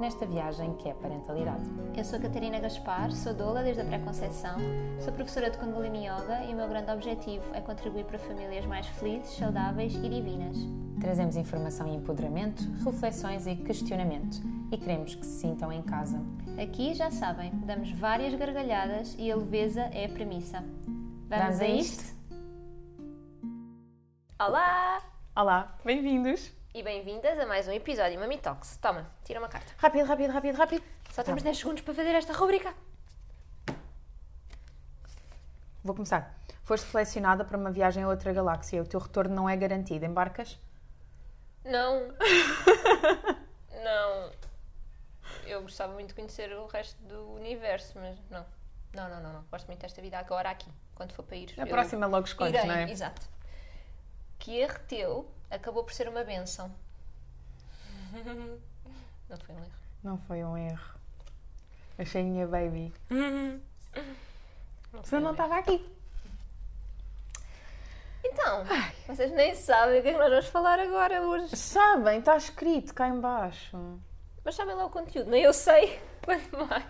[0.00, 1.62] nesta viagem que é a parentalidade.
[1.94, 4.56] Eu sou a Catarina Gaspar, sou doula desde a pré-conceição,
[4.98, 8.86] sou professora de Kundalini Yoga e o meu grande objetivo é contribuir para famílias mais
[8.86, 10.56] felizes, saudáveis e divinas.
[10.98, 14.40] Trazemos informação e empoderamento, reflexões e questionamento
[14.72, 16.20] e queremos que se sintam em casa.
[16.60, 20.64] Aqui, já sabem, damos várias gargalhadas e a leveza é a premissa.
[21.28, 22.20] Vamos, Vamos a a isto?
[24.38, 25.02] Olá!
[25.36, 26.59] Olá, bem-vindos!
[26.72, 28.76] E bem-vindas a mais um episódio Mami Talks.
[28.76, 29.72] Toma, tira uma carta.
[29.76, 30.84] Rápido, rápido, rápido, rápido.
[31.10, 32.72] Só temos 10 segundos para fazer esta rubrica.
[35.82, 36.32] Vou começar.
[36.62, 38.80] Foste selecionada para uma viagem a outra galáxia.
[38.80, 40.04] O teu retorno não é garantido.
[40.04, 40.60] Embarcas?
[41.64, 42.14] Não.
[43.82, 44.30] não.
[45.48, 48.46] Eu gostava muito de conhecer o resto do universo, mas não.
[48.94, 49.44] Não, não, não, não.
[49.50, 51.52] Gosto muito desta vida agora aqui, quando for para ir.
[51.58, 52.88] A próxima logo escolhes, não é?
[52.88, 53.39] Exato.
[54.40, 56.74] Que erro teu acabou por ser uma benção.
[59.28, 59.72] Não foi um erro.
[60.02, 60.94] Não foi um erro.
[61.98, 62.92] Achei a minha baby.
[64.92, 65.86] Você não estava aqui.
[68.24, 68.64] Então,
[69.06, 71.54] vocês nem sabem o que é que nós vamos falar agora hoje.
[71.54, 74.00] Sabem, está escrito cá em baixo.
[74.42, 76.84] Mas sabem lá o conteúdo, nem eu sei, quanto mais.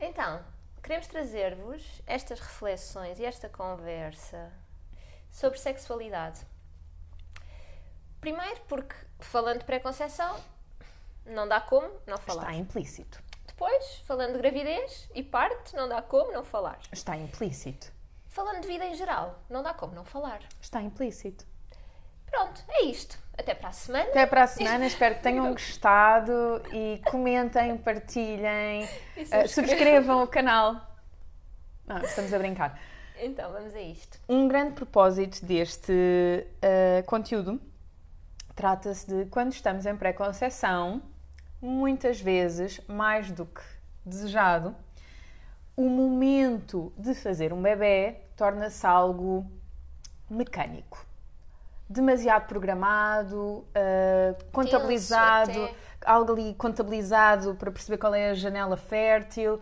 [0.00, 0.42] Então,
[0.82, 4.50] queremos trazer-vos estas reflexões e esta conversa
[5.34, 6.40] sobre sexualidade.
[8.20, 10.36] Primeiro, porque falando de preconceção,
[11.26, 12.42] não dá como não falar.
[12.42, 13.22] Está implícito.
[13.44, 16.78] Depois, falando de gravidez e parte, não dá como não falar.
[16.92, 17.92] Está implícito.
[18.28, 20.40] Falando de vida em geral, não dá como não falar.
[20.62, 21.44] Está implícito.
[22.26, 23.18] Pronto, é isto.
[23.36, 24.10] Até para a semana.
[24.10, 30.80] Até para a semana, espero que tenham gostado e comentem, partilhem, eh, subscrevam o canal.
[31.86, 32.80] Não, estamos a brincar.
[33.20, 34.18] Então, vamos a isto.
[34.28, 37.60] Um grande propósito deste eh, conteúdo
[38.54, 41.02] trata-se de quando estamos em pré-conceição,
[41.60, 43.62] muitas vezes, mais do que
[44.04, 44.74] desejado,
[45.76, 49.44] o momento de fazer um bebê torna-se algo
[50.30, 51.04] mecânico.
[51.88, 55.68] Demasiado programado, eh, contabilizado,
[56.04, 59.60] algo ali contabilizado para perceber qual é a janela fértil.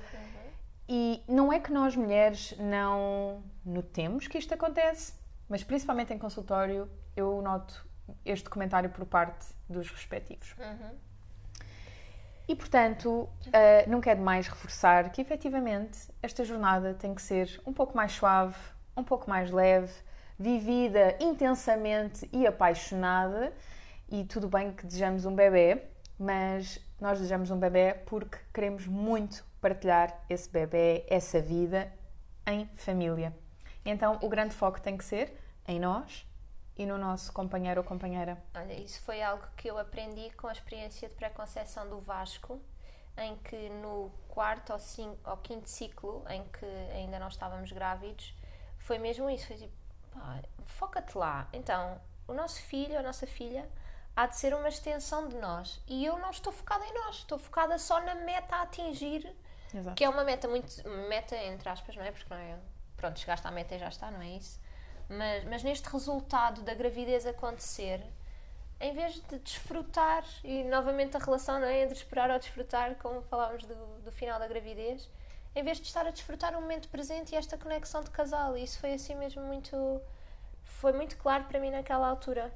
[0.94, 5.14] E não é que nós mulheres não notemos que isto acontece,
[5.48, 6.86] mas principalmente em consultório
[7.16, 7.88] eu noto
[8.26, 10.54] este comentário por parte dos respectivos.
[12.46, 17.72] E portanto, eh, não quero mais reforçar que efetivamente esta jornada tem que ser um
[17.72, 18.54] pouco mais suave,
[18.94, 19.90] um pouco mais leve,
[20.38, 23.50] vivida intensamente e apaixonada.
[24.10, 25.84] E tudo bem que desejamos um bebê,
[26.18, 31.90] mas nós desejamos um bebê porque queremos muito partilhar esse bebê, essa vida
[32.46, 33.32] em família.
[33.84, 36.26] Então, o grande foco tem que ser em nós
[36.76, 38.42] e no nosso companheiro ou companheira.
[38.54, 42.60] Olha, isso foi algo que eu aprendi com a experiência de pré-conceição do Vasco,
[43.16, 48.34] em que no quarto ou, cinco, ou quinto ciclo, em que ainda não estávamos grávidos,
[48.78, 49.46] foi mesmo isso.
[49.46, 49.72] Foi tipo,
[50.66, 51.48] foca-te lá.
[51.52, 53.68] Então, o nosso filho, a nossa filha,
[54.16, 55.80] há de ser uma extensão de nós.
[55.86, 59.36] E eu não estou focada em nós, estou focada só na meta a atingir,
[59.74, 59.96] Exato.
[59.96, 60.88] que é uma meta muito.
[61.08, 62.12] meta entre aspas, não é?
[62.12, 62.58] Porque não é.
[62.96, 64.60] Pronto, chegaste à meta e já está, não é isso?
[65.08, 68.00] Mas, mas neste resultado da gravidez acontecer,
[68.80, 73.22] em vez de desfrutar, e novamente a relação não é entre esperar ou desfrutar, como
[73.22, 75.08] falávamos do, do final da gravidez,
[75.54, 78.62] em vez de estar a desfrutar o momento presente e esta conexão de casal, e
[78.62, 80.00] isso foi assim mesmo muito.
[80.64, 82.52] foi muito claro para mim naquela altura.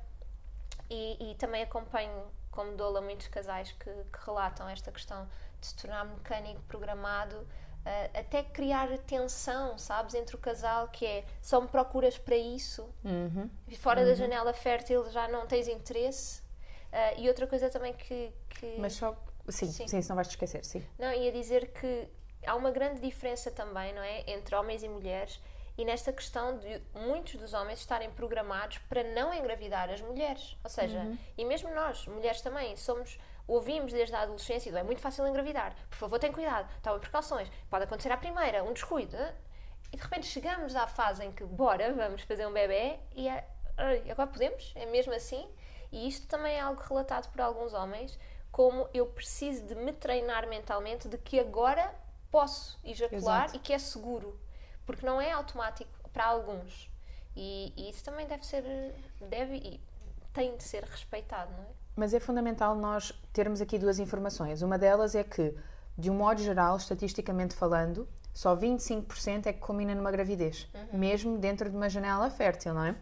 [0.89, 5.29] E, e também acompanho como doula muitos casais que, que relatam esta questão
[5.67, 7.47] se tornar mecânico, programado,
[7.85, 12.89] eh, até criar tensão, sabes, entre o casal, que é só me procuras para isso,
[13.05, 13.49] Uhum.
[13.69, 16.43] e fora da janela fértil já não tens interesse.
[16.93, 18.33] Eh, e outra coisa também que.
[18.51, 18.77] que...
[18.79, 19.15] Mas só.
[19.49, 19.87] Sim, Sim.
[19.87, 20.85] sim, senão vais te esquecer, sim.
[20.99, 22.09] Não, ia dizer que
[22.45, 24.25] há uma grande diferença também, não é?
[24.29, 25.41] Entre homens e mulheres
[25.79, 30.57] e nesta questão de muitos dos homens estarem programados para não engravidar as mulheres.
[30.65, 31.01] Ou seja,
[31.39, 33.19] e mesmo nós, mulheres também, somos.
[33.47, 37.49] Ouvimos desde a adolescência do é muito fácil engravidar, por favor, tem cuidado, toma precauções,
[37.71, 39.17] pode acontecer à primeira, um descuido.
[39.93, 43.47] E de repente chegamos à fase em que, bora, vamos fazer um bebê e é,
[43.77, 44.73] "Ai, agora podemos?
[44.75, 45.49] É mesmo assim?
[45.93, 48.19] E isto também é algo relatado por alguns homens,
[48.51, 51.95] como eu preciso de me treinar mentalmente de que agora
[52.31, 53.57] posso ejacular Exato.
[53.57, 54.41] e que é seguro.
[54.85, 56.91] Porque não é automático para alguns.
[57.37, 58.63] E, e isso também deve ser,
[59.21, 59.81] deve e
[60.33, 61.86] tem de ser respeitado, não é?
[61.97, 64.61] Mas é fundamental nós termos aqui duas informações.
[64.61, 65.55] Uma delas é que,
[65.97, 70.99] de um modo geral, estatisticamente falando, só 25% é que culmina numa gravidez, uhum.
[70.99, 72.95] mesmo dentro de uma janela fértil, não é?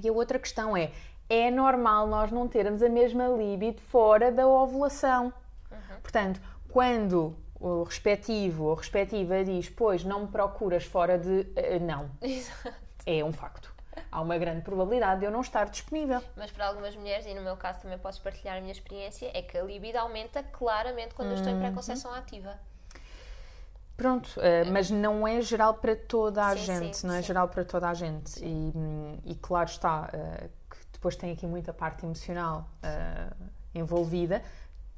[0.00, 0.92] E a outra questão é:
[1.28, 5.32] é normal nós não termos a mesma libido fora da ovulação.
[5.70, 6.00] Uhum.
[6.00, 11.28] Portanto, quando o respectivo ou respectiva diz, pois não me procuras fora de.
[11.28, 12.10] Uh, não.
[12.22, 12.74] Exato.
[13.04, 13.71] É um facto.
[14.10, 16.22] Há uma grande probabilidade de eu não estar disponível.
[16.36, 19.42] Mas para algumas mulheres, e no meu caso também posso partilhar a minha experiência, é
[19.42, 21.34] que a libido aumenta claramente quando uhum.
[21.34, 21.62] eu estou em uhum.
[21.62, 22.58] pré-conceição ativa.
[23.96, 27.28] Pronto, uh, mas não é geral para toda a sim, gente, sim, não é sim.
[27.28, 28.42] geral para toda a gente.
[28.42, 28.72] E,
[29.24, 34.42] e claro está, uh, que depois tem aqui muita parte emocional uh, envolvida,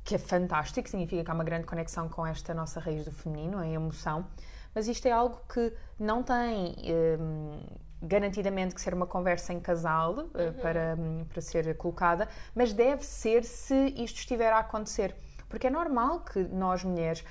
[0.05, 3.59] que é fantástico, significa que há uma grande conexão com esta nossa raiz do feminino,
[3.59, 4.27] a emoção,
[4.75, 6.75] mas isto é algo que não tem
[7.19, 7.61] um,
[8.05, 10.53] garantidamente que ser uma conversa em casal uh, uhum.
[10.61, 15.15] para, um, para ser colocada, mas deve ser se isto estiver a acontecer.
[15.49, 17.25] Porque é normal que nós mulheres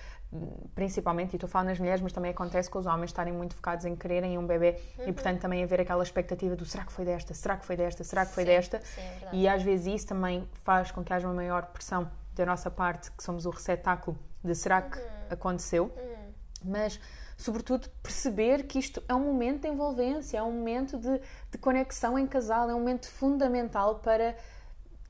[0.73, 3.55] principalmente, e estou a falar nas mulheres, mas também acontece com os homens estarem muito
[3.55, 5.09] focados em quererem um bebê uhum.
[5.09, 8.03] e, portanto, também haver aquela expectativa do será que foi desta, será que foi desta,
[8.03, 8.81] será que foi sim, desta?
[8.81, 12.45] Sim, é e às vezes isso também faz com que haja uma maior pressão da
[12.45, 15.05] nossa parte, que somos o receptáculo de será que uhum.
[15.29, 16.31] aconteceu, uhum.
[16.65, 16.99] mas
[17.37, 21.19] sobretudo perceber que isto é um momento de envolvência, é um momento de,
[21.51, 24.35] de conexão em casal, é um momento fundamental para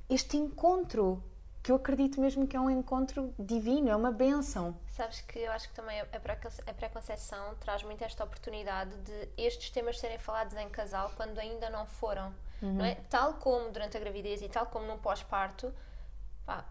[0.10, 1.24] este encontro
[1.64, 4.78] que eu acredito mesmo que é um encontro divino, é uma benção.
[4.90, 9.98] Sabes que eu acho que também a pré-conceição traz muito esta oportunidade de estes temas
[9.98, 12.36] serem falados em casal quando ainda não foram.
[12.62, 12.74] Uhum.
[12.74, 12.96] Não é?
[13.10, 15.74] Tal como durante a gravidez e tal como no pós-parto,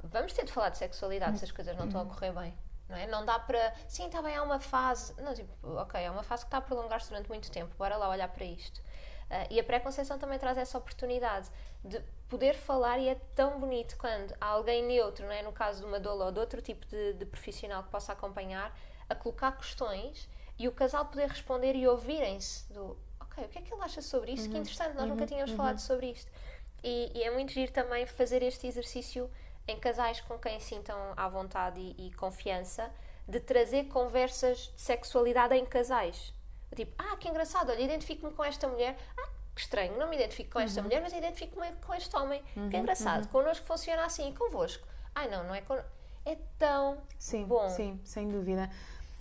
[0.05, 2.55] vamos ter de falar de sexualidade se as coisas não estão a correr bem.
[2.89, 3.07] Não, é?
[3.07, 3.75] não dá para.
[3.89, 5.15] Sim, está bem, há uma fase.
[5.21, 8.09] Não, tipo, ok, é uma fase que está a prolongar-se durante muito tempo, bora lá
[8.09, 8.79] olhar para isto.
[8.79, 11.49] Uh, e a pré-conceição também traz essa oportunidade
[11.83, 15.43] de poder falar, e é tão bonito quando há alguém neutro, não é?
[15.43, 18.77] no caso de uma doula ou de outro tipo de, de profissional que possa acompanhar,
[19.09, 20.29] a colocar questões
[20.59, 24.03] e o casal poder responder e ouvirem-se do ok, o que é que ele acha
[24.03, 24.47] sobre isto?
[24.47, 25.57] Uhum, que interessante, nós uhum, nunca tínhamos uhum.
[25.57, 26.31] falado sobre isto.
[26.83, 29.31] E, e, é muito giro também fazer este exercício
[29.67, 32.91] em casais com quem sintam à vontade e, e confiança
[33.27, 36.35] de trazer conversas de sexualidade em casais.
[36.75, 38.97] Tipo, ah, que engraçado, olha, identifico-me com esta mulher.
[39.17, 40.87] Ah, que estranho, não me identifico com esta uhum.
[40.87, 42.43] mulher, mas identifico-me com este homem.
[42.57, 43.31] Uhum, que engraçado, uhum.
[43.31, 44.87] connosco funciona assim e convosco.
[45.15, 45.79] Ai, não, não é con...
[46.25, 47.69] É tão sim, bom.
[47.69, 48.71] Sim, sem dúvida.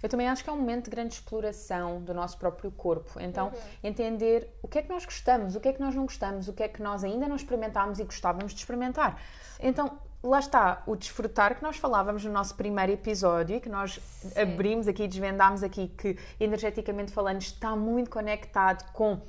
[0.01, 3.19] Eu também acho que é um momento de grande exploração do nosso próprio corpo.
[3.19, 3.61] Então, uhum.
[3.83, 6.53] entender o que é que nós gostamos, o que é que nós não gostamos, o
[6.53, 9.21] que é que nós ainda não experimentámos e gostávamos de experimentar.
[9.57, 9.67] Sim.
[9.67, 14.39] Então, lá está o desfrutar que nós falávamos no nosso primeiro episódio, que nós Sim.
[14.39, 19.19] abrimos aqui, desvendámos aqui, que energeticamente falando está muito conectado com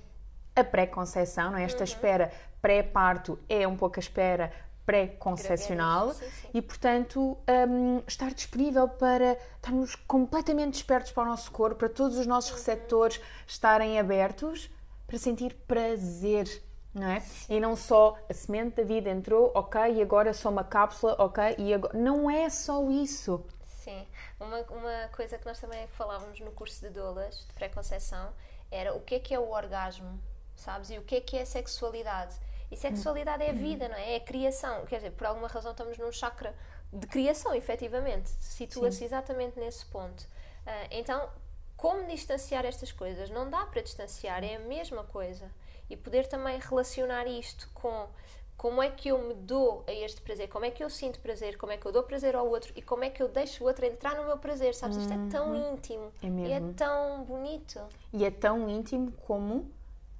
[0.55, 1.65] a pré-conceição, não é?
[1.65, 1.85] Esta uhum.
[1.85, 4.53] espera pré-parto é um pouco a espera
[4.85, 6.15] pré-conceicional
[6.53, 7.39] e, portanto,
[7.69, 12.51] um, estar disponível para estarmos completamente despertos para o nosso corpo, para todos os nossos
[12.51, 12.57] uhum.
[12.57, 14.71] receptores estarem abertos
[15.07, 16.47] para sentir prazer
[16.95, 17.21] não é?
[17.21, 17.55] Sim.
[17.57, 21.57] E não só a semente da vida entrou, ok, e agora sou uma cápsula, ok,
[21.59, 21.97] e agora...
[21.97, 23.45] Não é só isso.
[23.63, 24.07] Sim.
[24.39, 28.33] Uma, uma coisa que nós também falávamos no curso de doulas, de pré-conceição,
[28.71, 30.21] era o que é que é o orgasmo,
[30.55, 30.91] sabes?
[30.91, 32.35] E o que é que é a sexualidade.
[32.71, 34.15] E sexualidade é a vida, não é?
[34.15, 34.87] É a criação.
[34.87, 36.55] Quer dizer, por alguma razão estamos num chakra
[36.91, 38.31] de criação, efetivamente.
[38.41, 40.23] Situa-se exatamente nesse ponto.
[40.23, 41.29] Uh, então,
[41.77, 43.29] como distanciar estas coisas?
[43.29, 45.51] Não dá para distanciar, é a mesma coisa
[45.93, 48.09] e poder também relacionar isto com
[48.57, 51.57] como é que eu me dou a este prazer, como é que eu sinto prazer,
[51.57, 53.67] como é que eu dou prazer ao outro e como é que eu deixo o
[53.67, 54.97] outro entrar no meu prazer, sabes?
[54.99, 55.75] Isto é tão uhum.
[55.75, 56.49] íntimo é mesmo.
[56.49, 57.81] e é tão bonito.
[58.13, 59.71] E é tão íntimo como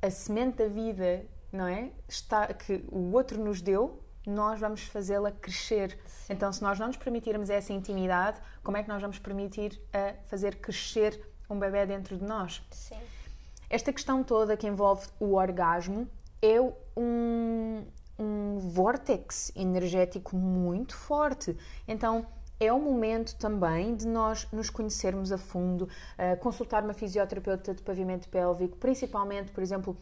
[0.03, 1.93] a semente da vida, não é?
[2.09, 5.97] Está, que o outro nos deu, nós vamos fazê-la crescer.
[6.05, 6.33] Sim.
[6.33, 10.15] Então, se nós não nos permitirmos essa intimidade, como é que nós vamos permitir a
[10.27, 12.61] fazer crescer um bebê dentro de nós?
[12.73, 12.99] Sim.
[13.73, 16.07] Esta questão toda que envolve o orgasmo
[16.43, 16.61] é
[16.95, 17.87] um,
[18.19, 21.57] um vórtex energético muito forte.
[21.89, 22.27] Então,
[22.61, 27.83] é o momento também de nós nos conhecermos a fundo, uh, consultar uma fisioterapeuta de
[27.83, 29.97] pavimento pélvico, principalmente, por exemplo,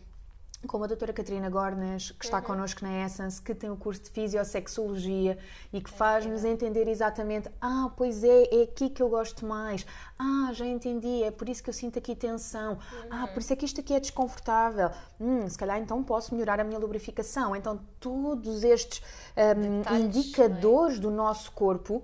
[0.66, 2.44] como a doutora Catarina Gornas, que está uhum.
[2.44, 5.38] connosco na Essence, que tem o curso de Fisiosexologia
[5.72, 9.86] e que faz-nos entender exatamente, ah, pois é, é aqui que eu gosto mais,
[10.18, 13.08] ah, já entendi, é por isso que eu sinto aqui tensão, uhum.
[13.10, 16.60] ah, por isso é que isto aqui é desconfortável, hum, se calhar então posso melhorar
[16.60, 17.56] a minha lubrificação.
[17.56, 19.02] Então, todos estes
[19.36, 21.00] um, Detalhes, indicadores é?
[21.00, 22.02] do nosso corpo,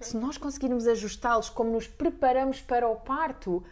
[0.00, 3.62] se nós conseguirmos ajustá-los como nos preparamos para o parto,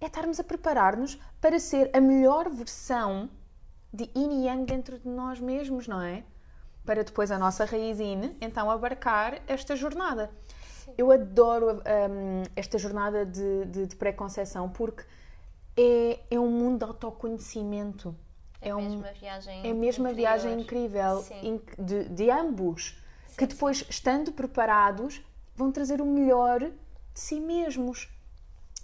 [0.00, 3.30] é estarmos a preparar-nos para ser a melhor versão
[3.92, 6.24] de yin e yang dentro de nós mesmos, não é?
[6.84, 10.30] Para depois a nossa raiz yin, então, abarcar esta jornada.
[10.98, 15.04] Eu adoro um, esta jornada de, de, de pré-conceição porque
[15.76, 18.14] é, é um mundo de autoconhecimento.
[18.60, 21.24] É, é mesmo uma viagem É mesmo uma viagem incrível
[21.78, 22.96] de, de ambos,
[23.26, 23.86] sim, que depois, sim.
[23.88, 25.22] estando preparados,
[25.54, 26.72] vão trazer o melhor de
[27.14, 28.08] si mesmos.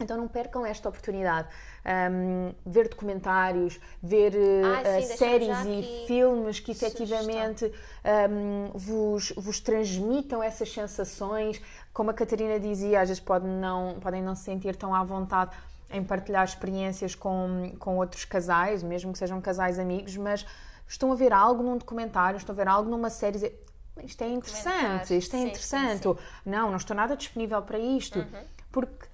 [0.01, 1.49] Então não percam esta oportunidade.
[1.85, 4.33] Um, ver documentários, ver
[4.65, 7.73] ah, uh, séries e filmes que efetivamente
[8.31, 11.61] um, vos, vos transmitam essas sensações.
[11.93, 15.51] Como a Catarina dizia, às vezes podem não, podem não se sentir tão à vontade
[15.91, 20.47] em partilhar experiências com, com outros casais, mesmo que sejam casais amigos, mas
[20.87, 23.53] estão a ver algo num documentário, estão a ver algo numa série.
[24.05, 26.03] Isto é interessante, isto é sim, interessante.
[26.03, 26.19] Sim, sim.
[26.47, 28.21] Não, não estou nada disponível para isto.
[28.21, 28.45] Uhum.
[28.71, 29.08] Porque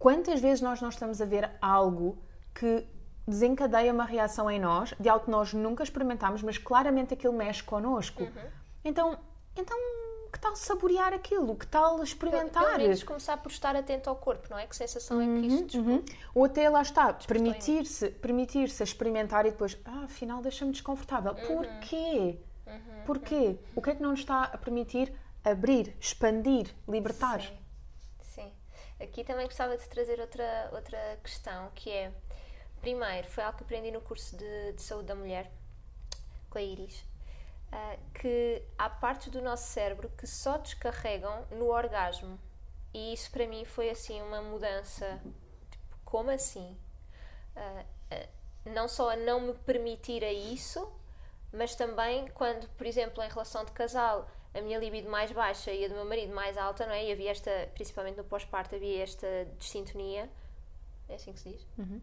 [0.00, 2.18] quantas vezes nós não estamos a ver algo
[2.52, 2.84] que
[3.28, 7.62] desencadeia uma reação em nós, de algo que nós nunca experimentámos, mas claramente aquilo mexe
[7.62, 8.24] connosco.
[8.24, 8.50] Uhum.
[8.82, 9.18] Então,
[9.54, 9.76] então
[10.32, 11.54] que tal saborear aquilo?
[11.54, 12.64] Que tal experimentar?
[12.64, 14.66] Pelo menos começar por estar atento ao corpo, não é?
[14.66, 15.94] Que sensação uhum, é que isto uhum.
[15.96, 16.04] uhum.
[16.34, 21.32] Ou até lá está, permitir-se permitir -se experimentar e depois, ah, afinal deixa-me desconfortável.
[21.32, 21.56] Uhum.
[21.56, 22.38] Porquê?
[22.66, 23.04] Uhum.
[23.04, 23.58] Porquê?
[23.76, 25.12] O que é que não nos está a permitir
[25.44, 27.42] abrir, expandir, libertar?
[27.42, 27.59] Sim.
[29.00, 32.12] Aqui também gostava de trazer outra, outra questão, que é,
[32.82, 35.50] primeiro, foi algo que aprendi no curso de, de saúde da mulher,
[36.50, 37.00] com a Iris,
[37.72, 42.38] uh, que há partes do nosso cérebro que só descarregam no orgasmo.
[42.92, 45.18] E isso para mim foi assim uma mudança.
[45.70, 46.76] Tipo, como assim?
[47.56, 48.28] Uh, uh,
[48.66, 50.92] não só a não me permitir a isso,
[51.52, 55.84] mas também quando, por exemplo, em relação de casal, a minha libido mais baixa e
[55.84, 57.04] a do meu marido mais alta, não é?
[57.04, 59.26] E havia esta, principalmente no pós-parto, havia esta
[59.58, 60.28] desintonia.
[61.08, 61.66] É assim que se diz?
[61.78, 62.00] Uhum.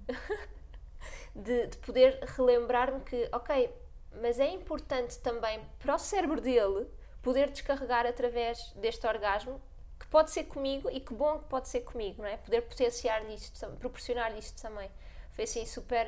[1.35, 3.73] de, de poder relembrar-me que, ok,
[4.21, 6.87] mas é importante também para o cérebro dele
[7.21, 9.61] poder descarregar através deste orgasmo,
[9.99, 12.37] que pode ser comigo e que bom que pode ser comigo, não é?
[12.37, 14.89] Poder potenciar isto, proporcionar isto também.
[15.31, 16.07] Foi assim super.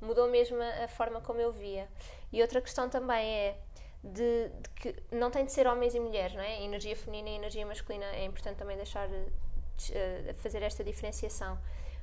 [0.00, 1.88] mudou mesmo a forma como eu via.
[2.32, 3.58] E outra questão também é
[4.12, 6.62] de, de que não tem de ser homens e mulheres, não é?
[6.62, 9.24] Energia feminina e energia masculina é importante também deixar de,
[10.24, 11.58] de, fazer esta diferenciação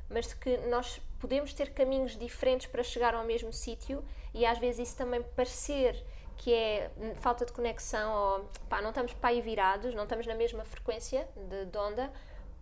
[0.10, 4.60] mas de que nós podemos ter caminhos diferentes para chegar ao mesmo sítio e às
[4.60, 6.04] vezes isso também parecer
[6.38, 10.36] que é falta de conexão ou pá, não estamos para aí virados, não estamos na
[10.36, 12.12] mesma frequência de, de onda,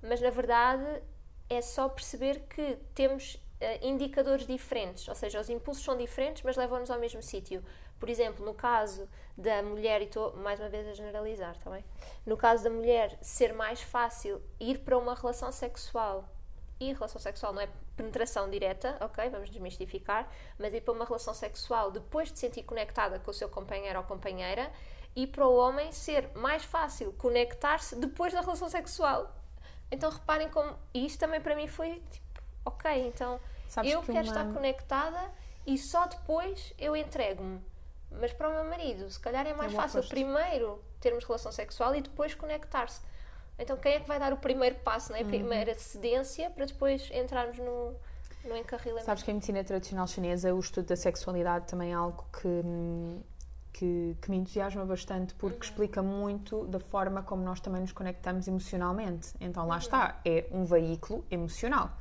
[0.01, 1.01] mas na verdade
[1.50, 3.39] é só perceber que temos uh,
[3.86, 7.63] indicadores diferentes, ou seja, os impulsos são diferentes, mas levam-nos ao mesmo sítio.
[8.01, 11.86] Por exemplo, no caso da mulher, e estou mais uma vez a generalizar, está bem?
[12.25, 16.27] No caso da mulher ser mais fácil ir para uma relação sexual
[16.79, 19.29] e relação sexual não é penetração direta, ok?
[19.29, 20.27] Vamos desmistificar,
[20.58, 24.03] mas ir para uma relação sexual depois de sentir conectada com o seu companheiro ou
[24.03, 24.72] companheira
[25.15, 29.31] e para o homem ser mais fácil conectar-se depois da relação sexual.
[29.91, 30.75] Então reparem como.
[30.91, 34.39] E isto também para mim foi tipo, ok, então Sabes eu que quero uma...
[34.39, 35.31] estar conectada
[35.67, 37.70] e só depois eu entrego-me.
[38.20, 41.96] Mas para o meu marido, se calhar é mais é fácil primeiro termos relação sexual
[41.96, 43.01] e depois conectar-se.
[43.58, 45.22] Então quem é que vai dar o primeiro passo, né?
[45.22, 45.77] a primeira uhum.
[45.77, 47.96] cedência para depois entrarmos no,
[48.46, 49.06] no encarrilamento?
[49.06, 53.22] Sabes que em medicina tradicional chinesa o estudo da sexualidade também é algo que,
[53.74, 55.63] que, que me entusiasma bastante porque uhum.
[55.63, 59.30] explica muito da forma como nós também nos conectamos emocionalmente.
[59.39, 59.80] Então lá uhum.
[59.80, 61.91] está, é um veículo emocional.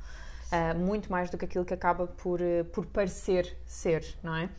[0.51, 4.49] Uh, muito mais do que aquilo que acaba por, uh, por parecer ser, não é?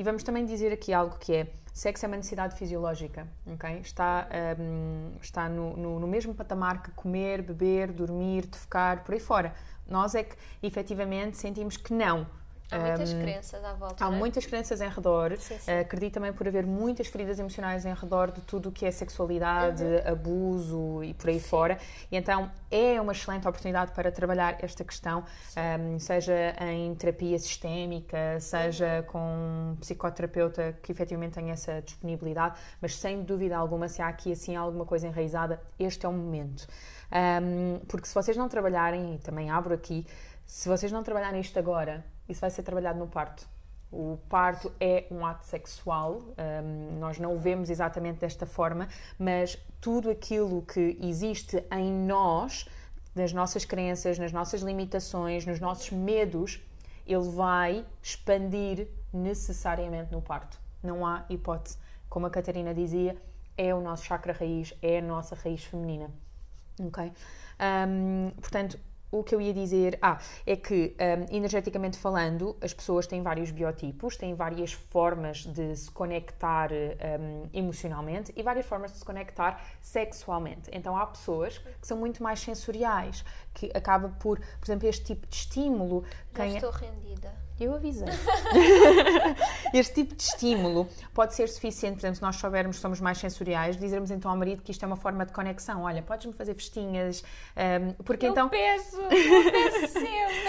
[0.00, 3.80] E vamos também dizer aqui algo que é Sexo é uma necessidade fisiológica, ok?
[3.80, 4.26] Está,
[4.58, 9.54] um, está no, no, no, mesmo patamar que comer, beber, dormir, defecar, por aí fora.
[9.86, 12.26] Nós é que efetivamente sentimos que não.
[12.70, 14.04] Há muitas um, crenças à volta.
[14.04, 14.10] Há é?
[14.10, 15.36] muitas crenças em redor.
[15.38, 15.70] Sim, sim.
[15.70, 18.90] Uh, acredito também por haver muitas feridas emocionais em redor de tudo o que é
[18.90, 20.12] sexualidade, uhum.
[20.12, 21.48] abuso e por aí sim.
[21.48, 21.78] fora.
[22.10, 25.24] E então é uma excelente oportunidade para trabalhar esta questão,
[25.80, 29.02] um, seja em terapia sistémica, seja uhum.
[29.04, 34.32] com um psicoterapeuta que efetivamente tenha essa disponibilidade, mas sem dúvida alguma, se há aqui
[34.32, 36.66] assim alguma coisa enraizada, este é o momento.
[37.12, 40.06] Um, porque se vocês não trabalharem, e também abro aqui,
[40.50, 43.48] se vocês não trabalharem isto agora, isso vai ser trabalhado no parto.
[43.88, 49.56] O parto é um ato sexual, um, nós não o vemos exatamente desta forma, mas
[49.80, 52.68] tudo aquilo que existe em nós,
[53.14, 56.60] nas nossas crenças, nas nossas limitações, nos nossos medos,
[57.06, 60.58] ele vai expandir necessariamente no parto.
[60.82, 61.78] Não há hipótese.
[62.08, 63.16] Como a Catarina dizia,
[63.56, 66.10] é o nosso chakra raiz, é a nossa raiz feminina.
[66.80, 67.12] Ok?
[67.88, 68.80] Um, portanto,
[69.10, 73.50] o que eu ia dizer, ah, é que um, energeticamente falando, as pessoas têm vários
[73.50, 79.62] biotipos, têm várias formas de se conectar um, emocionalmente e várias formas de se conectar
[79.80, 80.70] sexualmente.
[80.72, 85.26] Então há pessoas que são muito mais sensoriais, que acaba por, por exemplo, este tipo
[85.26, 86.04] de estímulo.
[86.32, 87.49] Já quem é estou rendida.
[87.60, 88.08] Eu avisei.
[89.74, 93.18] este tipo de estímulo pode ser suficiente, por exemplo, se nós soubermos que somos mais
[93.18, 95.82] sensoriais, dizermos então ao marido que isto é uma forma de conexão.
[95.82, 97.22] Olha, podes-me fazer festinhas,
[97.54, 98.48] um, porque eu então...
[98.48, 100.39] peço, eu peço sempre.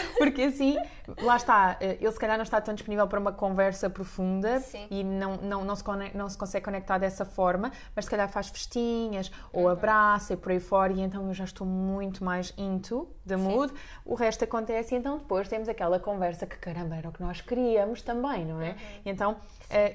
[0.42, 0.78] Porque assim,
[1.22, 4.88] lá está, eh, ele se calhar não está tão disponível para uma conversa profunda Sim.
[4.90, 8.28] e não, não, não, se conecta, não se consegue conectar dessa forma, mas se calhar
[8.28, 9.70] faz festinhas ou uhum.
[9.70, 13.72] abraça e por aí fora e então eu já estou muito mais into the mood.
[13.72, 13.80] Sim.
[14.04, 17.42] O resto acontece e então depois temos aquela conversa que caramba, era o que nós
[17.42, 18.70] queríamos também, não é?
[18.70, 18.76] Uhum.
[19.06, 19.38] Então, uh,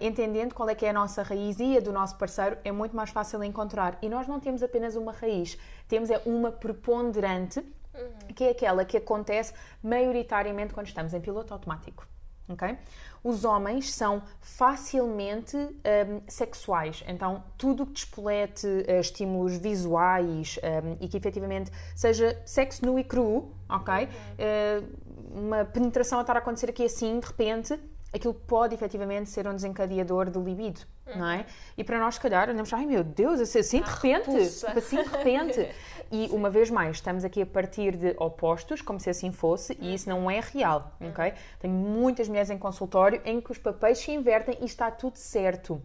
[0.00, 2.94] entendendo qual é que é a nossa raiz e a do nosso parceiro, é muito
[2.94, 3.98] mais fácil encontrar.
[4.00, 7.64] E nós não temos apenas uma raiz, temos é uma preponderante,
[7.98, 8.34] uhum.
[8.34, 12.06] que é aquela que acontece maioritariamente quando estamos em piloto automático.
[12.48, 12.78] Okay?
[13.24, 21.08] Os homens são facilmente um, sexuais, então tudo que despolete uh, estímulos visuais um, e
[21.08, 24.04] que efetivamente seja sexo nu e cru, ok?
[24.04, 24.08] Uhum.
[24.08, 27.78] Uh, uma penetração a estar a acontecer aqui assim, de repente,
[28.16, 30.80] aquilo pode efetivamente ser um desencadeador de libido,
[31.14, 31.46] não é?
[31.76, 35.02] E para nós, se calhar, andamos, ai meu Deus, assim, assim de repente, tipo assim
[35.02, 35.68] de repente.
[36.08, 39.92] E uma vez mais, estamos aqui a partir de opostos, como se assim fosse, e
[39.92, 41.08] isso não é real, uhum.
[41.08, 41.34] ok?
[41.58, 45.82] Tenho muitas mulheres em consultório em que os papéis se invertem e está tudo certo.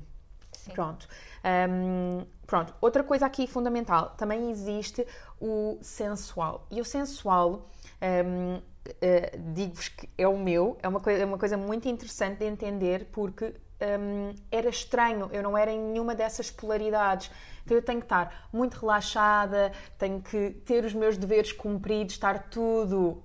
[0.51, 0.73] Sim.
[0.73, 1.07] Pronto.
[1.43, 2.73] Um, pronto.
[2.79, 5.07] Outra coisa aqui fundamental, também existe
[5.39, 6.67] o sensual.
[6.69, 7.67] E o sensual
[8.01, 12.39] um, uh, digo-vos que é o meu, é uma, coisa, é uma coisa muito interessante
[12.39, 17.31] de entender porque um, era estranho, eu não era em nenhuma dessas polaridades.
[17.63, 22.49] Então eu tenho que estar muito relaxada, tenho que ter os meus deveres cumpridos, estar
[22.49, 23.23] tudo uh,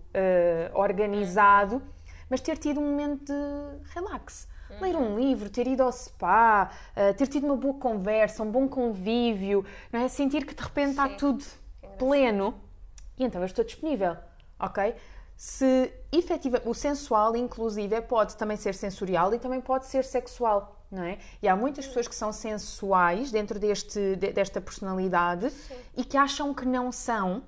[0.74, 1.82] organizado,
[2.28, 4.48] mas ter tido um momento de relax.
[4.80, 8.68] Ler um livro, ter ido ao spa, uh, ter tido uma boa conversa, um bom
[8.68, 10.08] convívio, não é?
[10.08, 11.44] sentir que de repente está tudo
[11.96, 12.60] pleno
[13.18, 14.16] e então eu estou disponível,
[14.58, 14.94] ok?
[15.36, 21.02] Se efetiva, o sensual, inclusive, pode também ser sensorial e também pode ser sexual, não
[21.02, 21.18] é?
[21.42, 25.74] E há muitas pessoas que são sensuais dentro deste, desta personalidade Sim.
[25.96, 27.42] e que acham que não são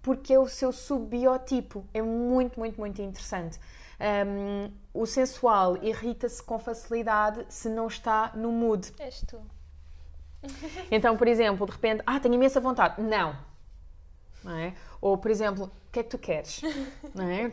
[0.00, 1.84] porque é o seu subbiotipo.
[1.92, 3.60] É muito, muito, muito interessante.
[4.00, 8.90] Um, o sensual irrita-se com facilidade se não está no mood.
[8.98, 9.38] És tu.
[10.90, 13.02] Então, por exemplo, de repente, ah, tenho imensa vontade.
[13.02, 13.49] Não.
[14.42, 14.74] Não é?
[15.00, 16.60] Ou, por exemplo, o que é que tu queres?
[17.14, 17.50] Não é?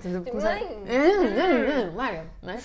[1.95, 2.59] Larga, não é?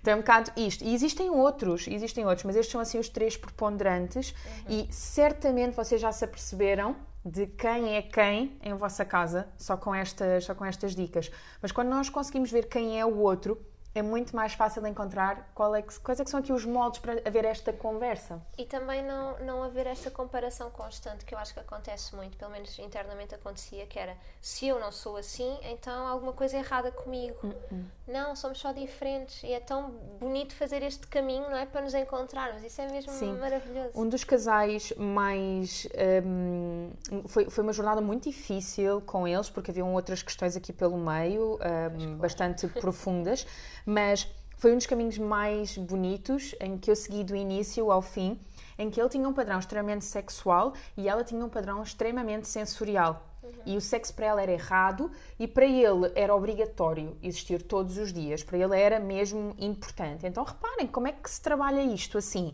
[0.00, 0.84] Então é um bocado isto.
[0.84, 4.86] E existem outros, existem outros, mas estes são assim os três preponderantes uhum.
[4.86, 9.94] e certamente vocês já se aperceberam de quem é quem em vossa casa só com
[9.94, 11.30] estas, só com estas dicas.
[11.60, 13.60] Mas quando nós conseguimos ver quem é o outro,
[13.94, 17.00] é muito mais fácil encontrar qual é que, quais é que são aqui os moldes
[17.00, 18.40] para haver esta conversa.
[18.56, 22.50] E também não, não haver esta comparação constante, que eu acho que acontece muito, pelo
[22.50, 26.90] menos internamente acontecia, que era se eu não sou assim, então alguma coisa é errada
[26.92, 27.38] comigo.
[27.42, 27.84] Uh -uh.
[28.06, 31.66] Não, somos só diferentes e é tão bonito fazer este caminho, não é?
[31.66, 33.36] Para nos encontrarmos, isso é mesmo Sim.
[33.36, 33.90] maravilhoso.
[33.94, 35.86] Um dos casais mais.
[36.24, 36.90] Um,
[37.26, 41.58] foi, foi uma jornada muito difícil com eles, porque haviam outras questões aqui pelo meio,
[41.98, 43.46] um, bastante profundas
[43.88, 48.38] mas foi um dos caminhos mais bonitos em que eu segui do início ao fim,
[48.76, 53.26] em que ele tinha um padrão extremamente sexual e ela tinha um padrão extremamente sensorial.
[53.42, 53.50] Uhum.
[53.64, 58.12] E o sexo para ela era errado e para ele era obrigatório existir todos os
[58.12, 58.42] dias.
[58.42, 60.26] Para ele era mesmo importante.
[60.26, 62.52] Então reparem como é que se trabalha isto assim.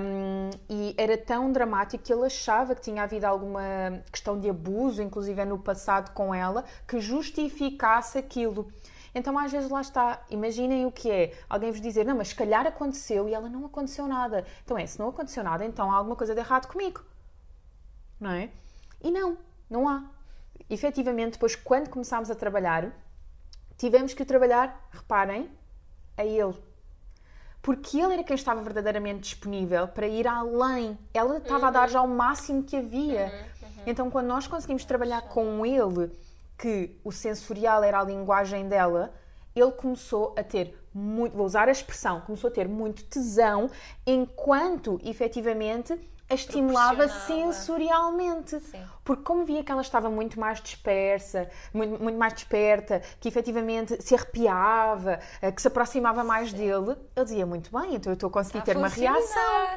[0.00, 5.02] Um, e era tão dramático que ele achava que tinha havido alguma questão de abuso,
[5.02, 8.72] inclusive no passado com ela, que justificasse aquilo.
[9.16, 10.22] Então, às vezes, lá está.
[10.28, 13.64] Imaginem o que é alguém vos dizer, não, mas se calhar aconteceu e ela não
[13.64, 14.44] aconteceu nada.
[14.62, 17.02] Então, é, se não aconteceu nada, então há alguma coisa de errado comigo.
[18.20, 18.50] Não é?
[19.02, 19.38] E não,
[19.70, 20.04] não há.
[20.68, 22.92] Efetivamente, depois, quando começámos a trabalhar,
[23.78, 25.50] tivemos que trabalhar, reparem,
[26.14, 26.54] a ele.
[27.62, 30.98] Porque ele era quem estava verdadeiramente disponível para ir além.
[31.14, 31.68] Ela estava uhum.
[31.68, 33.32] a dar já o máximo que havia.
[33.62, 33.82] Uhum, uhum.
[33.86, 36.12] Então, quando nós conseguimos trabalhar com ele
[36.58, 39.12] que o sensorial era a linguagem dela,
[39.54, 43.70] ele começou a ter muito, vou usar a expressão, começou a ter muito tesão
[44.06, 48.58] enquanto efetivamente a estimulava sensorialmente.
[48.58, 48.84] Sim.
[49.04, 54.02] Porque como via que ela estava muito mais dispersa, muito, muito mais desperta, que efetivamente
[54.02, 56.56] se arrepiava, eh, que se aproximava mais Sim.
[56.56, 59.68] dele, ele dizia muito bem, então eu estou a conseguir ter uma reação.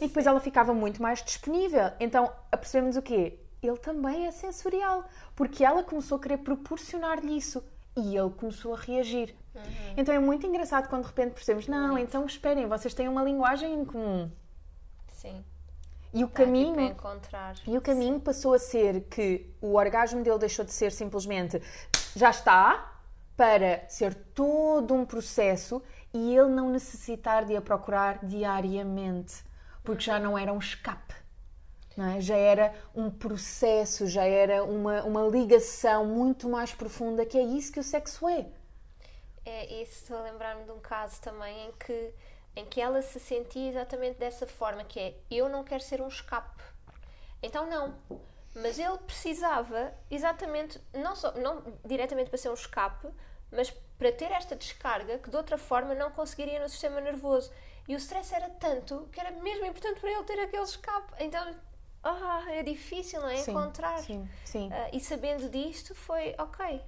[0.00, 1.92] E depois ela ficava muito mais disponível.
[2.00, 3.38] Então, apercebemos o quê?
[3.62, 7.64] Ele também é sensorial, porque ela começou a querer proporcionar-lhe isso
[7.96, 9.34] e ele começou a reagir.
[9.54, 9.94] Uhum.
[9.96, 12.08] Então é muito engraçado quando de repente percebemos, não, muito.
[12.08, 14.30] então esperem, vocês têm uma linguagem em comum.
[15.08, 15.44] Sim.
[16.12, 16.96] E o caminho
[17.66, 18.20] e o caminho Sim.
[18.20, 21.60] passou a ser que o orgasmo dele deixou de ser simplesmente
[22.14, 22.96] já está
[23.36, 25.82] para ser todo um processo
[26.14, 29.44] e ele não necessitar de a procurar diariamente,
[29.84, 31.05] porque já não era um escape.
[31.98, 32.20] É?
[32.20, 37.72] Já era um processo, já era uma, uma ligação muito mais profunda, que é isso
[37.72, 38.46] que o sexo é.
[39.44, 42.12] É isso, estou a lembrar-me de um caso também em que,
[42.56, 46.08] em que ela se sentia exatamente dessa forma, que é, eu não quero ser um
[46.08, 46.62] escape.
[47.42, 47.94] Então não,
[48.54, 53.08] mas ele precisava exatamente, não, só, não diretamente para ser um escape,
[53.50, 57.52] mas para ter esta descarga que de outra forma não conseguiria no sistema nervoso.
[57.88, 61.12] E o stress era tanto que era mesmo importante para ele ter aquele escape.
[61.20, 61.54] Então,
[62.06, 63.36] oh, é difícil, não é?
[63.36, 63.98] Sim, Encontrar.
[63.98, 64.68] Sim, sim.
[64.68, 66.80] Uh, e sabendo disto, foi ok.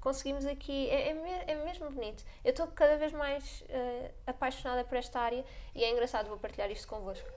[0.00, 2.24] Conseguimos aqui, é, é, é mesmo bonito.
[2.44, 6.70] Eu estou cada vez mais uh, apaixonada por esta área e é engraçado, vou partilhar
[6.70, 7.28] isto convosco.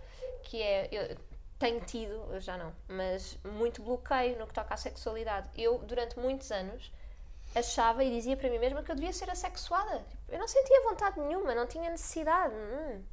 [0.43, 1.17] Que é, eu,
[1.59, 5.49] tenho tido, já não, mas muito bloqueio no que toca à sexualidade.
[5.61, 6.91] Eu, durante muitos anos,
[7.53, 10.05] achava e dizia para mim mesma que eu devia ser assexuada.
[10.29, 12.53] Eu não sentia vontade nenhuma, não tinha necessidade.
[12.55, 13.03] Hum.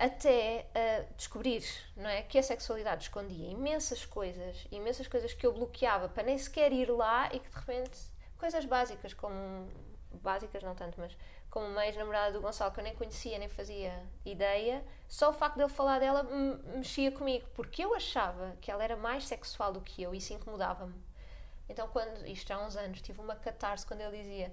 [0.00, 1.62] Até uh, descobrir
[1.94, 6.38] não é, que a sexualidade escondia imensas coisas, imensas coisas que eu bloqueava para nem
[6.38, 7.98] sequer ir lá e que de repente,
[8.38, 9.68] coisas básicas como.
[10.22, 11.14] básicas não tanto, mas
[11.50, 15.56] como uma ex-namorada do Gonçalo que eu nem conhecia, nem fazia ideia, só o facto
[15.56, 19.82] de ele falar dela mexia comigo, porque eu achava que ela era mais sexual do
[19.82, 20.94] que eu e isso incomodava-me.
[21.68, 24.50] Então, quando, isto há uns anos, tive uma catarse quando ele dizia: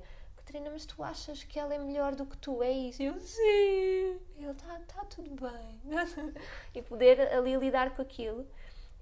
[0.48, 2.64] Catarina, mas tu achas que ela é melhor do que tu?
[2.64, 3.04] É isso?
[3.04, 4.18] Eu, sim.
[4.38, 5.82] Ele, está tá tudo bem.
[6.74, 8.48] e poder ali lidar com aquilo.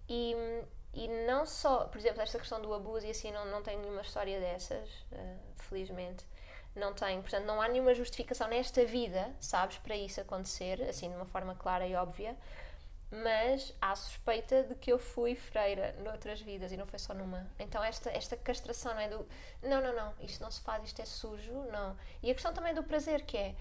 [0.10, 0.36] E,
[0.92, 4.02] e não só, por exemplo, esta questão do abuso, e assim, não, não tenho nenhuma
[4.02, 6.26] história dessas, uh, felizmente
[6.76, 7.22] não tenho.
[7.22, 11.56] Portanto, não há nenhuma justificação nesta vida, sabes, para isso acontecer, assim, de uma forma
[11.56, 12.36] clara e óbvia.
[13.24, 17.48] Mas há suspeita de que eu fui freira noutras vidas e não foi só numa.
[17.60, 19.26] Então, esta, esta castração não é do.
[19.62, 21.96] Não, não, não, isto não se faz, isto é sujo, não.
[22.22, 23.56] E a questão também do prazer, que é.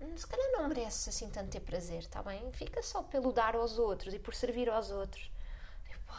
[0.00, 2.50] Hum, se calhar não merece assim tanto ter prazer, está bem?
[2.52, 5.30] Fica só pelo dar aos outros e por servir aos outros.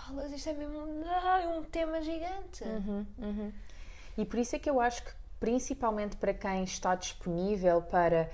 [0.07, 2.63] Bolas, isto é mesmo um tema gigante.
[2.63, 3.53] Uhum, uhum.
[4.17, 8.29] E por isso é que eu acho que principalmente para quem está disponível para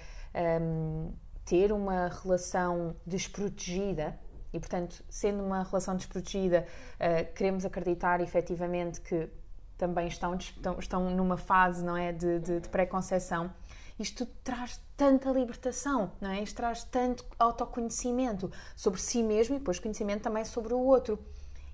[0.62, 1.14] um,
[1.46, 4.18] ter uma relação desprotegida,
[4.54, 9.30] e portanto, sendo uma relação desprotegida, uh, queremos acreditar efetivamente que
[9.78, 13.52] também estão, estão, estão numa fase não é, de, de, de pré-conceição.
[13.98, 16.42] Isto traz tanta libertação, não é?
[16.42, 21.20] Isto traz tanto autoconhecimento sobre si mesmo e depois conhecimento também sobre o outro.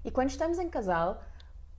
[0.06, 1.22] E quando estamos em casal,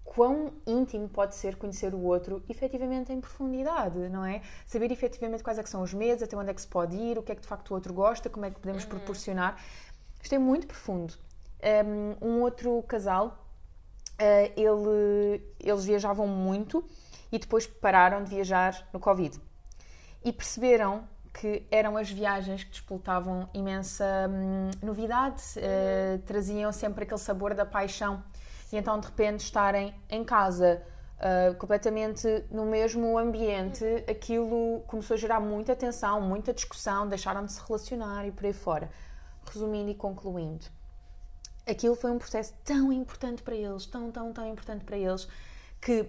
[0.04, 4.40] quão íntimo pode ser conhecer o outro efetivamente em profundidade, não é?
[4.66, 7.22] Saber efetivamente quais é são os medos, até onde é que se pode ir, o
[7.22, 8.90] que é que de facto o outro gosta, como é que podemos uhum.
[8.90, 9.62] proporcionar.
[10.34, 11.14] É muito profundo.
[12.20, 13.44] Um outro casal,
[14.20, 16.84] uh, ele, eles viajavam muito
[17.32, 19.40] e depois pararam de viajar no Covid.
[20.24, 27.20] E perceberam que eram as viagens que despoltavam imensa hum, novidade, uh, traziam sempre aquele
[27.20, 28.22] sabor da paixão
[28.72, 30.82] e então de repente estarem em casa
[31.18, 37.52] uh, completamente no mesmo ambiente, aquilo começou a gerar muita tensão, muita discussão, deixaram de
[37.52, 38.90] se relacionar e por aí fora.
[39.52, 40.66] Resumindo e concluindo,
[41.66, 45.28] aquilo foi um processo tão importante para eles, tão, tão, tão importante para eles,
[45.80, 46.08] que uh,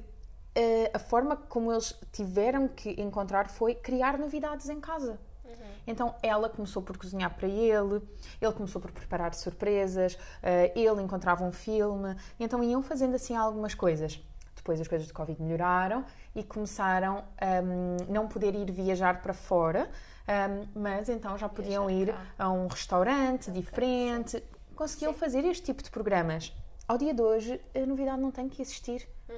[0.93, 5.19] a forma como eles tiveram que encontrar foi criar novidades em casa.
[5.43, 5.51] Uhum.
[5.87, 8.01] Então ela começou por cozinhar para ele,
[8.41, 13.73] ele começou por preparar surpresas, uh, ele encontrava um filme, então iam fazendo assim algumas
[13.73, 14.21] coisas.
[14.55, 19.33] Depois as coisas de Covid melhoraram e começaram a um, não poder ir viajar para
[19.33, 19.89] fora,
[20.29, 24.43] um, mas então já podiam ir a um restaurante diferente,
[24.75, 25.19] conseguiam sim.
[25.19, 26.53] fazer este tipo de programas.
[26.87, 29.07] Ao dia de hoje, a novidade não tem que existir.
[29.27, 29.35] Uhum.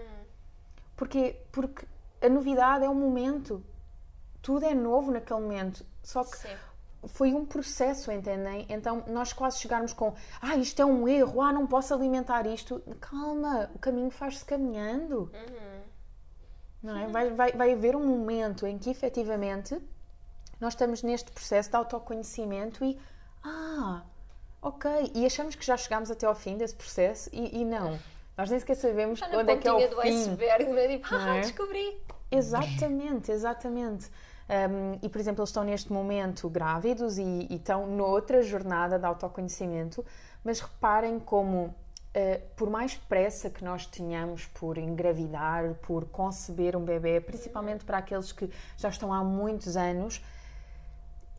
[0.97, 1.85] Porque, porque
[2.21, 3.63] a novidade é o momento.
[4.41, 5.85] Tudo é novo naquele momento.
[6.03, 6.55] Só que Sim.
[7.07, 8.65] foi um processo, entendem?
[8.69, 12.81] Então nós quase chegarmos com ah, isto é um erro, ah, não posso alimentar isto.
[12.99, 15.31] Calma, o caminho faz-se caminhando.
[15.33, 15.81] Uhum.
[16.83, 17.07] Não é?
[17.07, 19.79] vai, vai, vai haver um momento em que efetivamente
[20.61, 22.97] nós estamos neste processo de autoconhecimento e
[23.43, 24.03] ah,
[24.61, 27.99] ok, e achamos que já chegámos até ao fim desse processo e, e não.
[28.37, 30.09] Nós nem sequer sabemos onde é que é o do fim.
[30.09, 30.87] Iceberg, não é?
[30.87, 31.41] Tipo, ah, é?
[31.41, 32.01] descobri.
[32.29, 34.09] Exatamente, exatamente.
[34.51, 39.05] Um, e, por exemplo, eles estão neste momento grávidos e, e estão noutra jornada de
[39.05, 40.05] autoconhecimento,
[40.43, 41.73] mas reparem como uh,
[42.55, 48.31] por mais pressa que nós tenhamos por engravidar, por conceber um bebê, principalmente para aqueles
[48.31, 50.21] que já estão há muitos anos,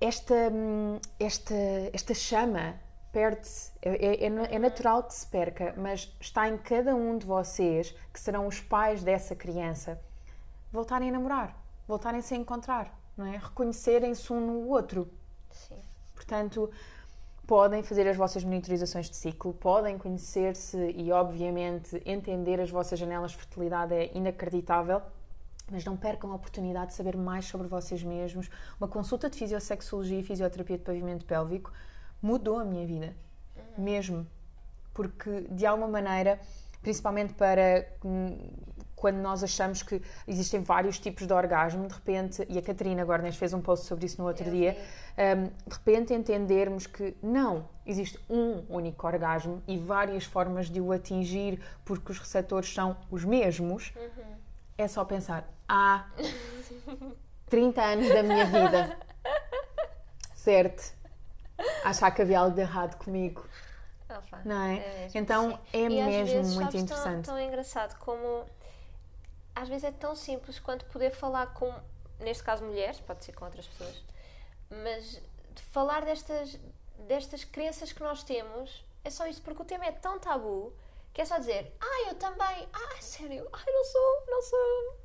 [0.02, 1.54] esta, hum, esta,
[1.92, 2.74] esta chama
[3.12, 3.70] perde-se.
[3.80, 8.18] É, é, é, natural que se perca, mas está em cada um de vocês, que
[8.18, 10.00] serão os pais dessa criança,
[10.72, 13.36] voltarem a namorar, voltarem-se a encontrar, não é?
[13.36, 15.08] Reconhecerem-se um no outro.
[15.50, 15.78] Sim.
[16.14, 16.70] Portanto,
[17.46, 23.32] podem fazer as vossas monitorizações de ciclo, podem conhecer-se e, obviamente, entender as vossas janelas
[23.32, 25.02] de fertilidade é inacreditável
[25.72, 28.50] mas não percam a oportunidade de saber mais sobre vocês mesmos.
[28.78, 31.72] Uma consulta de fisiossexologia e fisioterapia de pavimento pélvico
[32.20, 33.16] mudou a minha vida,
[33.56, 33.84] uhum.
[33.84, 34.26] mesmo.
[34.92, 36.38] Porque, de alguma maneira,
[36.82, 38.36] principalmente para hum,
[38.94, 43.34] quando nós achamos que existem vários tipos de orgasmo, de repente, e a Catarina Gornes
[43.34, 44.76] fez um post sobre isso no outro dia,
[45.16, 50.92] um, de repente entendermos que não, existe um único orgasmo e várias formas de o
[50.92, 53.92] atingir porque os receptores são os mesmos.
[53.96, 54.41] Uhum
[54.76, 56.06] é só pensar, há
[57.48, 58.98] 30 anos da minha vida,
[60.34, 60.94] certo?
[61.84, 63.46] Achar que havia algo de errado comigo.
[64.08, 64.76] Opa, não é?
[64.76, 65.58] é mesmo, então sim.
[65.72, 67.24] é e mesmo vezes, muito sabes, interessante.
[67.24, 68.44] Tão, tão engraçado como
[69.54, 71.72] às vezes é tão simples quanto poder falar com,
[72.20, 74.02] neste caso, mulheres, pode ser com outras pessoas,
[74.70, 75.20] mas
[75.54, 76.58] de falar destas,
[77.06, 80.72] destas crenças que nós temos é só isso, porque o tema é tão tabu
[81.12, 84.98] que é só dizer, ah, eu também, ah, sério, ah, não sou, não sou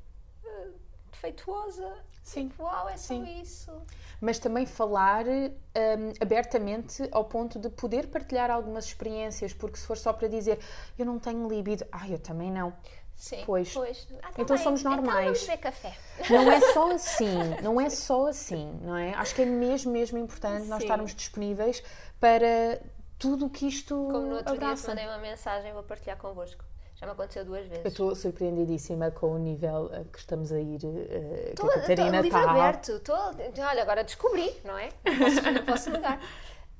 [0.46, 0.74] uh,
[1.12, 1.98] defeituosa.
[2.24, 2.50] Sim.
[2.50, 3.41] Tipo, uau, é só Sim.
[3.41, 3.72] isso.
[4.20, 9.98] Mas também falar um, abertamente ao ponto de poder partilhar algumas experiências, porque se for
[9.98, 10.60] só para dizer
[10.98, 12.74] eu não tenho libido, ah, eu também não.
[13.15, 13.74] Sim, pois.
[13.74, 14.08] pois.
[14.22, 15.08] Ah, tá então somos normais.
[15.08, 15.98] Então vamos beber café.
[16.30, 19.13] Não é só assim, não é só assim, não é?
[19.13, 20.70] Acho que é mesmo, mesmo importante Sim.
[20.70, 21.82] nós estarmos disponíveis
[22.20, 22.80] para
[23.17, 24.93] tudo o que isto Como no outro abraça.
[24.93, 26.63] dia mandei uma mensagem, vou partilhar convosco.
[26.95, 27.86] Já me aconteceu duas vezes.
[27.86, 30.84] Eu estou surpreendidíssima com o nível a que estamos a ir.
[30.84, 32.49] Uh, tô, que a Catarina está.
[32.49, 32.99] aberto.
[33.01, 34.89] Tô, olha, agora descobri, não é?
[35.06, 36.19] Não posso, não posso negar.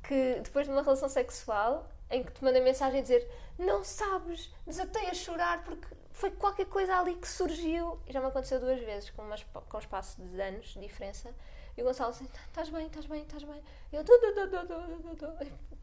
[0.02, 4.52] Que depois de uma relação sexual em que te mandei mensagem a dizer não sabes,
[4.66, 8.00] desatei a chorar porque foi qualquer coisa ali que surgiu.
[8.08, 11.30] E já me aconteceu duas vezes, com, umas, com um espaço de anos de diferença.
[11.78, 13.62] E o Gonçalo assim, estás bem, estás bem, estás bem.
[13.94, 14.04] Eu,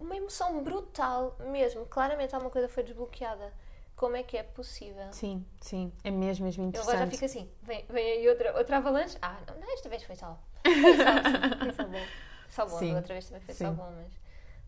[0.01, 1.87] uma emoção brutal mesmo.
[1.87, 3.53] Claramente alguma coisa foi desbloqueada.
[3.95, 5.13] Como é que é possível?
[5.13, 6.89] Sim, sim, é mesmo, mesmo interessante.
[6.89, 9.17] Eu agora já fico assim, vem, vem aí outra, outra avalanche.
[9.23, 10.37] Ah, não, não, esta vez foi só.
[10.65, 12.07] Foi só, foi só bom.
[12.49, 13.65] Só bom, sim, outra vez também foi sim.
[13.65, 14.13] só bom, mas,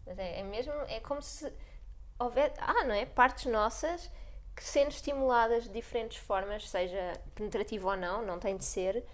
[0.04, 1.50] mas é, é mesmo, é como se
[2.18, 3.06] houver, ah, não é?
[3.06, 4.10] Partes nossas
[4.54, 9.04] que sendo estimuladas de diferentes formas, seja penetrativo ou não, não tem de ser,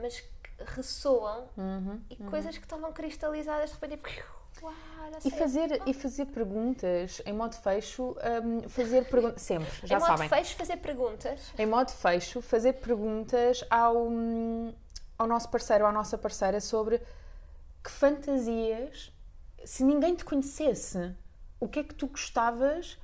[0.00, 0.22] mas
[0.58, 2.30] ressoam uhum, e uhum.
[2.30, 4.22] coisas que estavam cristalizadas depois de.
[4.62, 4.72] Uau,
[5.24, 10.26] e fazer, e fazer perguntas em modo fecho, um, fazer perguntas sempre, já sabem.
[10.26, 11.40] Em modo fecho, fazer perguntas.
[11.58, 14.72] Em modo fecho, fazer perguntas ao, hum,
[15.18, 17.00] ao nosso parceiro ou à nossa parceira sobre
[17.82, 19.12] que fantasias,
[19.64, 21.14] se ninguém te conhecesse,
[21.60, 22.98] o que é que tu gostavas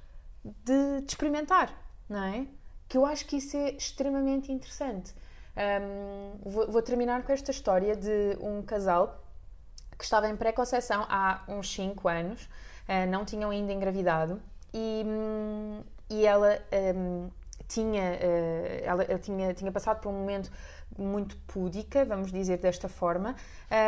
[0.44, 1.72] de, de experimentar,
[2.08, 2.46] não é?
[2.88, 5.14] Que eu acho que isso é extremamente interessante.
[5.56, 9.24] Um, vou, vou, terminar com esta história de um casal
[9.98, 14.40] que estava em pré-conceição há uns 5 anos, uh, não tinham ainda engravidado
[14.72, 16.58] e, um, e ela
[16.94, 17.28] um,
[17.68, 20.50] tinha, uh, ela, ela, tinha, tinha passado por um momento
[20.96, 23.34] muito púdica, vamos dizer desta forma,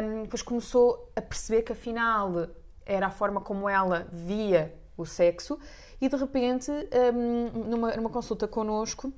[0.02, 2.48] um, depois começou a perceber que afinal
[2.84, 5.58] era a forma como ela via o sexo
[6.00, 9.12] e de repente, um, numa, numa consulta connosco,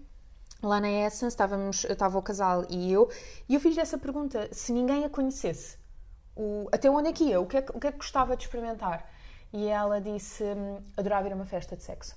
[0.67, 3.11] lá na Essence, estávamos, estava o casal e eu,
[3.49, 5.79] e eu fiz essa pergunta: se ninguém a conhecesse,
[6.37, 7.41] o, até onde é que ia?
[7.41, 9.09] O que é, o que é que gostava de experimentar?
[9.53, 12.17] E ela disse: hum, adorava ir a uma festa de sexo.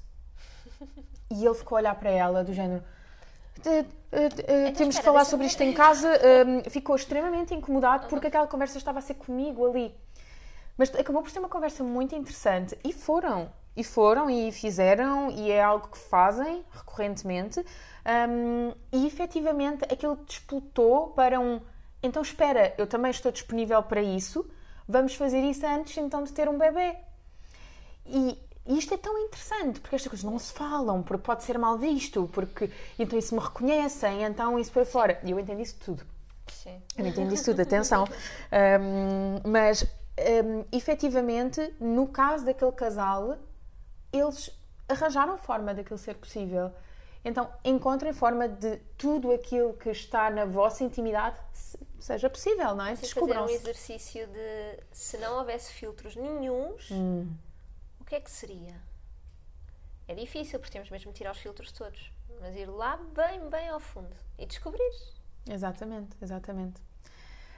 [1.29, 2.81] E ele ficou a olhar para ela, do género.
[3.59, 3.85] Então,
[4.75, 6.09] temos que falar sobre isto em casa.
[6.47, 9.93] Um, ficou extremamente incomodado porque aquela conversa estava a ser comigo ali.
[10.77, 13.51] Mas acabou por ser uma conversa muito interessante e foram.
[13.77, 17.63] E foram e fizeram, e é algo que fazem recorrentemente.
[18.29, 21.61] Um, e efetivamente aquilo disputou para um.
[22.01, 24.49] Então espera, eu também estou disponível para isso,
[24.87, 26.95] vamos fazer isso antes então de ter um bebê.
[28.05, 31.77] E isto é tão interessante, porque estas coisas não se falam, porque pode ser mal
[31.77, 35.19] visto, porque então isso me reconhecem, então isso para fora.
[35.23, 36.03] E eu entendi isso tudo.
[36.47, 36.81] Sim.
[36.97, 38.07] Eu entendi isso tudo, atenção.
[38.49, 43.37] Um, mas um, efetivamente, no caso daquele casal,
[44.11, 44.49] eles
[44.87, 46.71] arranjaram forma daquilo ser possível.
[47.23, 51.37] Então, encontrem forma de tudo aquilo que está na vossa intimidade
[51.99, 52.91] seja possível, não é?
[52.91, 57.29] Assim, fazer um exercício de se não houvesse filtros nenhums, hum.
[57.99, 58.75] o que é que seria?
[60.07, 62.11] É difícil, porque temos mesmo de tirar os filtros todos.
[62.39, 64.89] Mas ir lá bem, bem ao fundo e descobrir.
[65.49, 66.81] Exatamente, exatamente.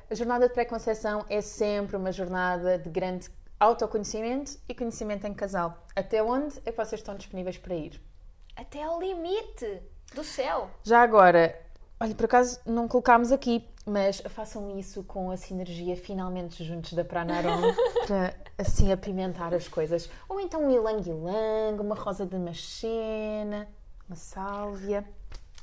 [0.09, 5.85] A jornada de pré-conceição é sempre uma jornada de grande autoconhecimento e conhecimento em casal.
[5.95, 8.01] Até onde é que vocês estão disponíveis para ir?
[8.55, 9.81] Até ao limite
[10.13, 10.69] do céu.
[10.83, 11.59] Já agora,
[11.99, 17.03] olha, por acaso não colocámos aqui, mas façam isso com a sinergia finalmente juntos da
[17.03, 17.73] Pranarom
[18.07, 20.09] para assim apimentar as coisas.
[20.27, 23.67] Ou então um ilang-ilang, uma rosa de macena,
[24.07, 25.05] uma sálvia.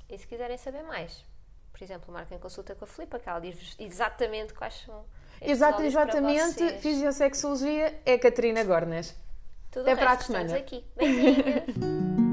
[0.08, 1.24] E se quiserem saber mais,
[1.72, 5.04] por exemplo, marquem consulta com a Filipa, que ela diz-vos exatamente quais são.
[5.40, 6.78] Estes Exato, exatamente.
[6.78, 9.14] Fisiosexologia é Catarina Gornas.
[9.70, 10.56] Tudo Até para a semana.
[10.56, 10.84] aqui.
[10.96, 12.16] Beijinhos.